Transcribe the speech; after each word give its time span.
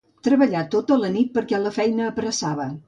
Treballà 0.27 0.63
tota 0.77 0.97
la 1.03 1.11
nit 1.19 1.31
perquè 1.37 1.61
la 1.67 1.77
feina 1.81 2.13
apressava. 2.15 2.73